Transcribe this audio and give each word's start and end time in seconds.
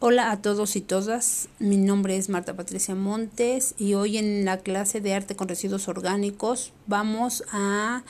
Hola 0.00 0.30
a 0.30 0.40
todos 0.40 0.76
y 0.76 0.80
todas, 0.80 1.48
mi 1.58 1.76
nombre 1.76 2.16
es 2.16 2.28
Marta 2.28 2.54
Patricia 2.54 2.94
Montes 2.94 3.74
y 3.78 3.94
hoy 3.94 4.16
en 4.16 4.44
la 4.44 4.58
clase 4.58 5.00
de 5.00 5.12
arte 5.12 5.34
con 5.34 5.48
residuos 5.48 5.88
orgánicos 5.88 6.72
vamos 6.86 7.42
a 7.50 8.04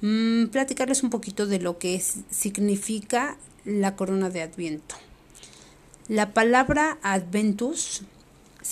mm, 0.00 0.46
platicarles 0.52 1.02
un 1.02 1.10
poquito 1.10 1.48
de 1.48 1.58
lo 1.58 1.76
que 1.76 2.00
significa 2.30 3.36
la 3.64 3.96
corona 3.96 4.30
de 4.30 4.42
Adviento. 4.42 4.94
La 6.06 6.32
palabra 6.32 6.98
Adventus 7.02 8.02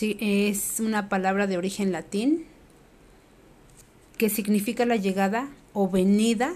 es 0.01 0.79
una 0.79 1.09
palabra 1.09 1.49
de 1.49 1.57
origen 1.57 1.91
latín 1.91 2.45
que 4.19 4.31
significa 4.31 4.87
la 4.87 4.95
llegada 4.95 5.49
o 5.73 5.91
venida 5.91 6.55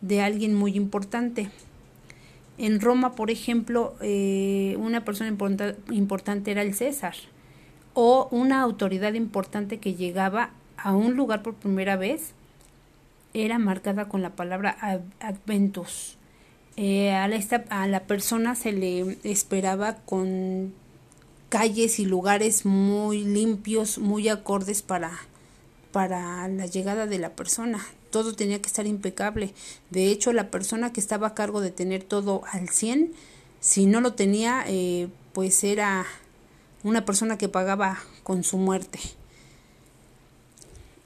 de 0.00 0.22
alguien 0.22 0.54
muy 0.54 0.76
importante. 0.76 1.50
En 2.58 2.80
Roma, 2.80 3.14
por 3.14 3.30
ejemplo, 3.30 3.94
eh, 4.00 4.76
una 4.78 5.04
persona 5.04 5.34
importante 5.90 6.50
era 6.50 6.62
el 6.62 6.74
César 6.74 7.14
o 7.94 8.28
una 8.30 8.60
autoridad 8.60 9.14
importante 9.14 9.78
que 9.78 9.94
llegaba 9.94 10.50
a 10.76 10.94
un 10.94 11.14
lugar 11.14 11.42
por 11.42 11.54
primera 11.54 11.96
vez 11.96 12.34
era 13.34 13.58
marcada 13.58 14.08
con 14.08 14.22
la 14.22 14.30
palabra 14.30 14.76
adventus. 15.20 16.18
Eh, 16.76 17.12
a, 17.12 17.28
la, 17.28 17.38
a 17.70 17.86
la 17.86 18.00
persona 18.04 18.54
se 18.54 18.72
le 18.72 19.18
esperaba 19.24 19.96
con 19.96 20.72
calles 21.48 21.98
y 21.98 22.06
lugares 22.06 22.64
muy 22.64 23.24
limpios, 23.24 23.98
muy 23.98 24.28
acordes 24.28 24.82
para, 24.82 25.12
para 25.92 26.48
la 26.48 26.66
llegada 26.66 27.06
de 27.06 27.18
la 27.18 27.30
persona 27.30 27.78
todo 28.12 28.36
tenía 28.36 28.62
que 28.62 28.68
estar 28.68 28.86
impecable. 28.86 29.52
De 29.90 30.06
hecho, 30.06 30.32
la 30.32 30.52
persona 30.52 30.92
que 30.92 31.00
estaba 31.00 31.26
a 31.26 31.34
cargo 31.34 31.60
de 31.60 31.72
tener 31.72 32.04
todo 32.04 32.42
al 32.52 32.68
100, 32.68 33.12
si 33.58 33.86
no 33.86 34.00
lo 34.00 34.14
tenía, 34.14 34.64
eh, 34.68 35.08
pues 35.32 35.64
era 35.64 36.06
una 36.84 37.04
persona 37.04 37.38
que 37.38 37.48
pagaba 37.48 37.98
con 38.22 38.44
su 38.44 38.58
muerte. 38.58 39.00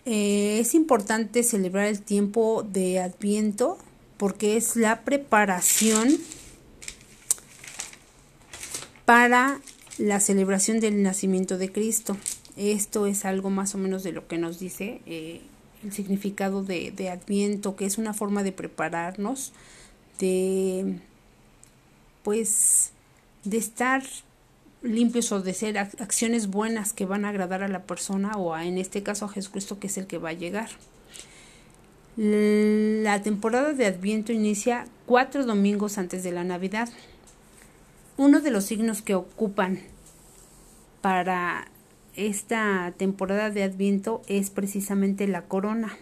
Eh, 0.05 0.59
es 0.61 0.75
importante 0.75 1.43
celebrar 1.43 1.87
el 1.87 2.03
tiempo 2.03 2.62
de 2.62 3.01
Adviento 3.01 3.79
porque 4.19 4.57
es 4.57 4.77
la 4.77 5.03
preparación 5.03 6.17
para 9.05 9.61
la 9.99 10.21
celebración 10.21 10.81
del 10.81 11.03
nacimiento 11.03 11.59
de 11.59 11.73
Cristo. 11.73 12.17
Esto 12.57 13.07
es 13.07 13.25
algo 13.25 13.51
más 13.51 13.75
o 13.75 13.79
menos 13.79 14.03
de 14.03 14.12
lo 14.12 14.27
que 14.29 14.39
nos 14.39 14.59
dice 14.59 15.01
eh, 15.07 15.43
el 15.85 15.93
significado 15.93 16.63
de, 16.63 16.91
de 16.91 17.11
Adviento, 17.11 17.77
que 17.77 17.87
es 17.87 17.99
una 17.99 18.15
forma 18.15 18.43
de 18.43 18.53
prepararnos, 18.53 19.53
de 20.19 20.99
pues 22.23 22.91
de 23.45 23.57
estar 23.57 24.03
limpios 24.83 25.31
o 25.33 25.41
de 25.41 25.55
ser 25.55 25.79
acciones 25.79 26.49
buenas 26.49 26.93
que 26.93 27.07
van 27.07 27.25
a 27.25 27.29
agradar 27.29 27.63
a 27.63 27.69
la 27.69 27.85
persona 27.85 28.33
o 28.37 28.57
en 28.57 28.79
este 28.79 29.03
caso 29.03 29.27
a 29.27 29.29
Jesucristo 29.29 29.79
que 29.79 29.87
es 29.87 29.97
el 29.97 30.07
que 30.07 30.19
va 30.19 30.31
a 30.31 30.35
llegar. 30.35 30.69
La 32.17 33.23
temporada 33.23 33.75
de 33.75 33.87
Adviento 33.87 34.33
inicia 34.33 34.87
cuatro 35.05 35.45
domingos 35.45 35.99
antes 35.99 36.23
de 36.23 36.33
la 36.33 36.45
Navidad. 36.45 36.89
Uno 38.17 38.41
de 38.41 38.51
los 38.51 38.65
signos 38.65 39.03
que 39.03 39.15
ocupan 39.15 39.81
para 41.03 41.69
esta 42.17 42.92
temporada 42.97 43.50
de 43.50 43.62
Adviento 43.62 44.22
es 44.27 44.50
precisamente 44.50 45.28
la 45.28 45.42
corona, 45.42 45.97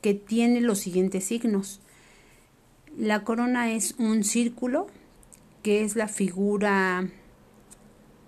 que 0.00 0.14
tiene 0.14 0.60
los 0.60 0.78
siguientes 0.80 1.24
signos. 1.24 1.80
La 2.98 3.22
corona 3.22 3.72
es 3.72 3.94
un 3.98 4.24
círculo, 4.24 4.86
que 5.62 5.84
es 5.84 5.94
la 5.94 6.08
figura 6.08 7.08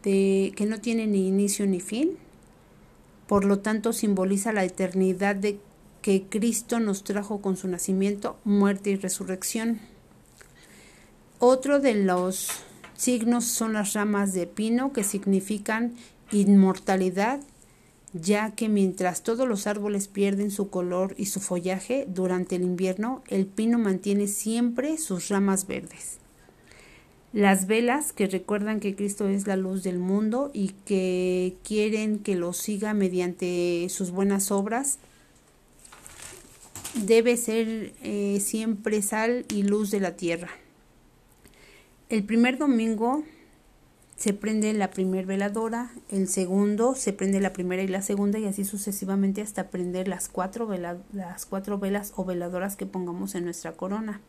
de, 0.03 0.53
que 0.55 0.67
no 0.67 0.81
tiene 0.81 1.07
ni 1.07 1.27
inicio 1.27 1.67
ni 1.67 1.81
fin, 1.81 2.11
por 3.27 3.45
lo 3.45 3.59
tanto 3.61 3.93
simboliza 3.93 4.53
la 4.53 4.65
eternidad 4.65 5.35
de 5.35 5.59
que 6.03 6.25
Cristo 6.29 6.81
nos 6.81 7.03
trajo 7.03 7.41
con 7.41 7.57
su 7.57 7.67
nacimiento, 7.67 8.37
muerte 8.45 8.91
y 8.91 8.97
resurrección. 8.97 9.81
Otro 11.39 11.81
de 11.81 11.95
los 11.95 12.51
signos 12.95 13.45
son 13.45 13.73
las 13.73 13.95
ramas 13.95 14.35
de 14.35 14.47
pino 14.47 14.93
que 14.93 15.03
significan 15.03 15.95
inmortalidad, 16.33 17.41
ya 18.13 18.53
que 18.53 18.69
mientras 18.69 19.23
todos 19.23 19.49
los 19.49 19.67
árboles 19.67 20.09
pierden 20.09 20.51
su 20.51 20.71
color 20.71 21.15
y 21.19 21.27
su 21.27 21.41
follaje 21.41 22.07
durante 22.09 22.57
el 22.57 22.63
invierno, 22.63 23.23
el 23.29 23.47
pino 23.47 23.79
mantiene 23.79 24.29
siempre 24.29 24.99
sus 24.99 25.29
ramas 25.29 25.67
verdes. 25.67 26.19
Las 27.33 27.67
velas 27.67 28.13
que 28.13 28.29
recuerdan 28.29 28.79
que 28.79 28.95
Cristo 28.95 29.27
es 29.27 29.49
la 29.49 29.57
luz 29.57 29.83
del 29.83 29.99
mundo 29.99 30.53
y 30.55 30.69
que 30.87 31.57
quieren 31.65 32.21
que 32.21 32.37
lo 32.37 32.53
siga 32.53 32.95
mediante 32.95 33.89
sus 33.91 34.13
buenas 34.13 34.53
obras, 34.53 34.99
debe 36.95 37.37
ser 37.37 37.93
eh, 38.05 38.39
siempre 38.41 39.03
sal 39.03 39.47
y 39.53 39.65
luz 39.65 39.91
de 39.91 39.99
la 39.99 40.17
tierra. 40.17 40.51
El 42.09 42.23
primer 42.23 42.59
domingo 42.59 43.25
se 44.17 44.33
prende 44.33 44.73
la 44.73 44.91
primera 44.91 45.27
veladora, 45.27 45.91
el 46.09 46.29
segundo 46.29 46.95
se 46.95 47.13
prende 47.13 47.41
la 47.41 47.53
primera 47.53 47.83
y 47.83 47.89
la 47.89 48.03
segunda 48.03 48.39
y 48.39 48.47
así 48.47 48.65
sucesivamente 48.65 49.43
hasta 49.43 49.71
prender 49.71 50.07
las 50.07 50.29
cuatro, 50.29 50.69
las 51.13 51.47
cuatro 51.47 51.79
velas 51.79 52.13
o 52.17 52.25
veladoras 52.25 52.77
que 52.77 52.87
pongamos 52.87 53.35
en 53.35 53.45
nuestra 53.45 53.73
corona. 53.73 54.21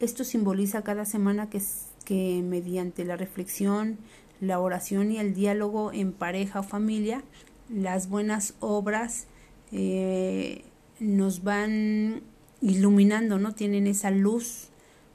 Esto 0.00 0.24
simboliza 0.24 0.82
cada 0.82 1.04
semana 1.04 1.50
que, 1.50 1.60
que 2.06 2.42
mediante 2.42 3.04
la 3.04 3.16
reflexión, 3.16 3.98
la 4.40 4.58
oración 4.58 5.12
y 5.12 5.18
el 5.18 5.34
diálogo 5.34 5.92
en 5.92 6.12
pareja 6.12 6.60
o 6.60 6.62
familia, 6.62 7.22
las 7.68 8.08
buenas 8.08 8.54
obras 8.60 9.26
eh, 9.70 10.64
nos 10.98 11.44
van 11.44 12.22
iluminando, 12.62 13.38
¿no? 13.38 13.54
Tienen 13.54 13.86
esa 13.86 14.10
luz 14.10 14.68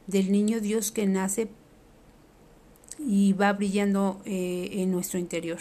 del 0.08 0.32
niño 0.32 0.60
Dios 0.60 0.92
que 0.92 1.08
nace 1.08 1.50
y 3.00 3.34
va 3.34 3.54
brillando 3.54 4.22
eh, 4.26 4.70
en 4.74 4.92
nuestro 4.92 5.20
interior. 5.20 5.60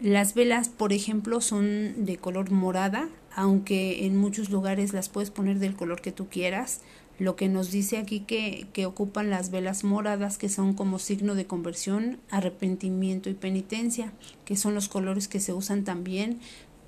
Las 0.00 0.34
velas, 0.34 0.68
por 0.68 0.92
ejemplo, 0.92 1.40
son 1.40 2.04
de 2.04 2.16
color 2.16 2.50
morada, 2.50 3.08
aunque 3.34 4.06
en 4.06 4.16
muchos 4.16 4.50
lugares 4.50 4.92
las 4.92 5.08
puedes 5.08 5.30
poner 5.30 5.58
del 5.58 5.76
color 5.76 6.00
que 6.00 6.12
tú 6.12 6.28
quieras. 6.28 6.80
Lo 7.18 7.36
que 7.36 7.48
nos 7.48 7.70
dice 7.70 7.98
aquí 7.98 8.20
que, 8.20 8.66
que 8.72 8.86
ocupan 8.86 9.30
las 9.30 9.50
velas 9.50 9.84
moradas, 9.84 10.36
que 10.36 10.48
son 10.48 10.74
como 10.74 10.98
signo 10.98 11.36
de 11.36 11.46
conversión, 11.46 12.18
arrepentimiento 12.30 13.30
y 13.30 13.34
penitencia, 13.34 14.12
que 14.44 14.56
son 14.56 14.74
los 14.74 14.88
colores 14.88 15.28
que 15.28 15.38
se 15.38 15.52
usan 15.52 15.84
también 15.84 16.40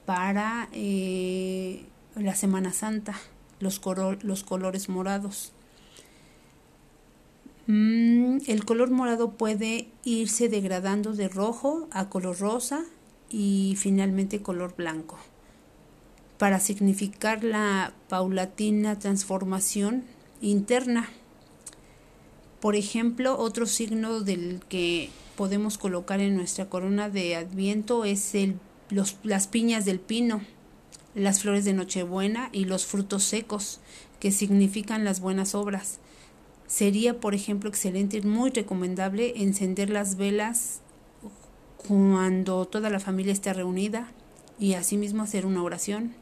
para 0.05 0.69
eh, 0.73 1.85
la 2.17 2.35
Semana 2.35 2.73
Santa, 2.73 3.15
los, 3.61 3.81
los 4.23 4.45
colores 4.45 4.89
morados. 4.89 5.53
Mm, 7.67 8.39
el 8.47 8.65
color 8.65 8.91
morado 8.91 9.33
puede 9.33 9.89
irse 10.05 10.49
degradando 10.49 11.13
de 11.13 11.29
rojo 11.29 11.89
a 11.91 12.09
color 12.09 12.39
rosa 12.39 12.85
y 13.29 13.75
finalmente 13.77 14.41
color 14.41 14.77
blanco 14.77 15.19
para 16.39 16.61
significar 16.61 17.45
la 17.45 17.93
paulatina 18.09 18.99
transformación 18.99 20.05
interna. 20.41 21.09
Por 22.61 22.77
ejemplo, 22.77 23.39
otro 23.39 23.67
signo 23.67 24.21
del 24.21 24.61
que 24.69 25.11
podemos 25.37 25.79
colocar 25.79 26.21
en 26.21 26.37
nuestra 26.37 26.69
corona 26.69 27.09
de 27.09 27.37
Adviento 27.37 28.05
es 28.05 28.35
el, 28.35 28.59
las 29.23 29.47
piñas 29.47 29.85
del 29.85 30.01
pino, 30.01 30.43
las 31.15 31.41
flores 31.41 31.65
de 31.65 31.73
Nochebuena 31.73 32.49
y 32.53 32.65
los 32.65 32.87
frutos 32.87 33.25
secos, 33.25 33.81
que 34.21 34.31
significan 34.31 35.05
las 35.05 35.21
buenas 35.21 35.55
obras. 35.55 35.99
Sería, 36.67 37.21
por 37.21 37.35
ejemplo, 37.35 37.69
excelente 37.69 38.19
y 38.19 38.23
muy 38.23 38.51
recomendable 38.51 39.35
encender 39.43 39.91
las 39.91 40.17
velas 40.17 40.81
cuando 41.77 42.65
toda 42.67 42.91
la 42.91 43.01
familia 43.01 43.33
esté 43.33 43.53
reunida 43.53 44.11
y 44.59 44.75
asimismo 44.75 45.23
hacer 45.23 45.47
una 45.47 45.63
oración. 45.63 46.15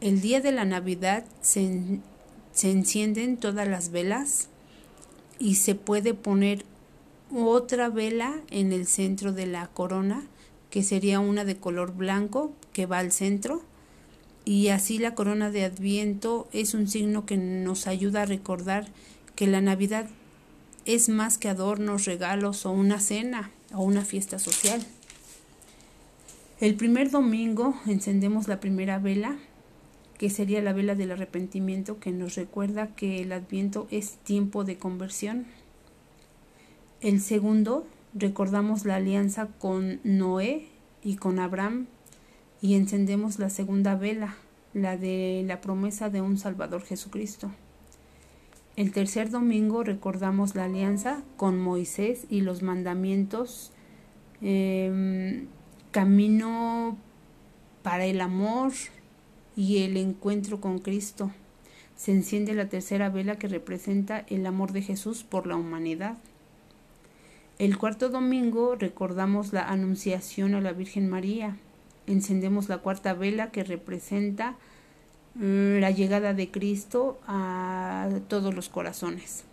El 0.00 0.20
día 0.20 0.40
de 0.40 0.52
la 0.52 0.64
Navidad 0.64 1.24
se, 1.40 2.00
se 2.52 2.70
encienden 2.70 3.38
todas 3.38 3.66
las 3.66 3.90
velas 3.90 4.48
y 5.38 5.56
se 5.56 5.74
puede 5.74 6.14
poner 6.14 6.64
otra 7.34 7.88
vela 7.88 8.40
en 8.50 8.72
el 8.72 8.86
centro 8.86 9.32
de 9.32 9.46
la 9.46 9.66
corona, 9.68 10.22
que 10.70 10.82
sería 10.82 11.20
una 11.20 11.44
de 11.44 11.56
color 11.56 11.94
blanco 11.94 12.52
que 12.72 12.86
va 12.86 12.98
al 12.98 13.10
centro. 13.10 13.62
Y 14.44 14.68
así 14.68 14.98
la 14.98 15.14
corona 15.14 15.50
de 15.50 15.64
Adviento 15.64 16.48
es 16.52 16.74
un 16.74 16.86
signo 16.86 17.26
que 17.26 17.36
nos 17.36 17.86
ayuda 17.86 18.22
a 18.22 18.26
recordar 18.26 18.86
que 19.36 19.46
la 19.46 19.60
Navidad 19.60 20.06
es 20.86 21.08
más 21.08 21.36
que 21.36 21.48
adornos, 21.48 22.06
regalos 22.06 22.64
o 22.64 22.72
una 22.72 22.98
cena 22.98 23.50
o 23.72 23.82
una 23.84 24.04
fiesta 24.04 24.38
social. 24.38 24.84
El 26.58 26.74
primer 26.74 27.10
domingo 27.10 27.74
encendemos 27.86 28.48
la 28.48 28.60
primera 28.60 28.98
vela, 28.98 29.36
que 30.16 30.30
sería 30.30 30.62
la 30.62 30.72
vela 30.72 30.94
del 30.94 31.10
arrepentimiento, 31.10 32.00
que 32.00 32.12
nos 32.12 32.34
recuerda 32.34 32.94
que 32.96 33.20
el 33.20 33.32
adviento 33.32 33.86
es 33.90 34.12
tiempo 34.24 34.64
de 34.64 34.78
conversión. 34.78 35.44
El 37.02 37.20
segundo 37.20 37.86
recordamos 38.14 38.86
la 38.86 38.96
alianza 38.96 39.48
con 39.58 40.00
Noé 40.02 40.68
y 41.04 41.16
con 41.16 41.38
Abraham 41.38 41.88
y 42.62 42.74
encendemos 42.74 43.38
la 43.38 43.50
segunda 43.50 43.96
vela, 43.96 44.36
la 44.72 44.96
de 44.96 45.44
la 45.46 45.60
promesa 45.60 46.08
de 46.08 46.22
un 46.22 46.38
Salvador 46.38 46.82
Jesucristo. 46.84 47.50
El 48.76 48.92
tercer 48.92 49.30
domingo 49.30 49.84
recordamos 49.84 50.54
la 50.54 50.64
alianza 50.64 51.22
con 51.38 51.58
Moisés 51.58 52.26
y 52.28 52.42
los 52.42 52.60
mandamientos, 52.60 53.72
em, 54.42 55.46
camino 55.92 56.98
para 57.82 58.04
el 58.04 58.20
amor 58.20 58.72
y 59.56 59.78
el 59.78 59.96
encuentro 59.96 60.60
con 60.60 60.78
Cristo. 60.78 61.30
Se 61.96 62.12
enciende 62.12 62.52
la 62.52 62.68
tercera 62.68 63.08
vela 63.08 63.36
que 63.36 63.48
representa 63.48 64.26
el 64.28 64.44
amor 64.44 64.72
de 64.72 64.82
Jesús 64.82 65.24
por 65.24 65.46
la 65.46 65.56
humanidad. 65.56 66.18
El 67.58 67.78
cuarto 67.78 68.10
domingo 68.10 68.74
recordamos 68.74 69.54
la 69.54 69.66
anunciación 69.66 70.54
a 70.54 70.60
la 70.60 70.72
Virgen 70.72 71.08
María. 71.08 71.56
Encendemos 72.06 72.68
la 72.68 72.78
cuarta 72.78 73.14
vela 73.14 73.50
que 73.50 73.64
representa 73.64 74.58
la 75.38 75.90
llegada 75.90 76.32
de 76.32 76.50
Cristo 76.50 77.20
a 77.26 78.08
todos 78.28 78.54
los 78.54 78.68
corazones. 78.68 79.44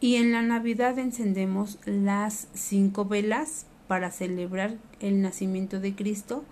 Y 0.00 0.16
en 0.16 0.32
la 0.32 0.42
Navidad 0.42 0.98
encendemos 0.98 1.78
las 1.86 2.48
cinco 2.52 3.04
velas 3.06 3.66
para 3.88 4.10
celebrar 4.10 4.74
el 5.00 5.22
nacimiento 5.22 5.80
de 5.80 5.94
Cristo. 5.94 6.44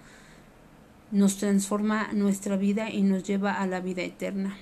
Nos 1.10 1.36
transforma 1.36 2.12
nuestra 2.12 2.56
vida 2.56 2.90
y 2.90 3.02
nos 3.02 3.24
lleva 3.24 3.60
a 3.60 3.66
la 3.66 3.80
vida 3.80 4.02
eterna. 4.02 4.56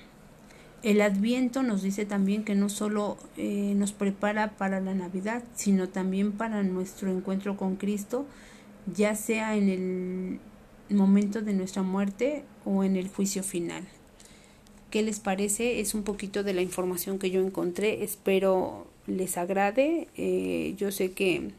El 0.83 1.01
adviento 1.01 1.63
nos 1.63 1.83
dice 1.83 2.05
también 2.05 2.43
que 2.43 2.55
no 2.55 2.67
solo 2.67 3.17
eh, 3.37 3.73
nos 3.75 3.93
prepara 3.93 4.57
para 4.57 4.81
la 4.81 4.95
Navidad, 4.95 5.43
sino 5.55 5.89
también 5.89 6.31
para 6.31 6.63
nuestro 6.63 7.11
encuentro 7.11 7.55
con 7.55 7.75
Cristo, 7.75 8.25
ya 8.93 9.15
sea 9.15 9.55
en 9.55 10.39
momento 10.93 11.41
de 11.41 11.53
nuestra 11.53 11.83
muerte 11.83 12.43
o 12.65 12.83
en 12.83 12.95
el 12.95 13.09
juicio 13.09 13.43
final. 13.43 13.83
¿Qué 14.89 15.01
les 15.03 15.19
parece? 15.19 15.79
Es 15.79 15.93
un 15.93 16.03
poquito 16.03 16.43
de 16.43 16.53
la 16.53 16.61
información 16.61 17.17
que 17.17 17.31
yo 17.31 17.41
encontré. 17.45 18.03
Espero 18.03 18.87
les 19.07 19.37
agrade. 19.37 20.07
Eh, 20.17 20.75
yo 20.77 20.91
sé 20.91 21.11
que 21.11 21.51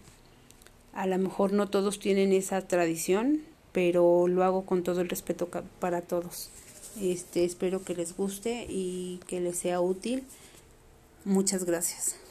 a 0.93 1.06
lo 1.06 1.19
mejor 1.19 1.52
no 1.52 1.69
todos 1.69 1.99
tienen 1.99 2.32
esa 2.32 2.61
tradición, 2.69 3.40
pero 3.73 4.29
lo 4.29 4.44
hago 4.44 4.67
con 4.67 4.82
todo 4.82 5.00
el 5.00 5.08
respeto 5.08 5.49
para 5.81 6.02
todos. 6.02 6.50
Este, 7.00 7.44
espero 7.44 7.82
que 7.82 7.94
les 7.94 8.17
guste 8.17 8.67
y 8.69 9.20
que 9.26 9.40
les 9.40 9.58
sea 9.58 9.81
útil. 9.81 10.25
Muchas 11.25 11.64
gracias. 11.64 12.21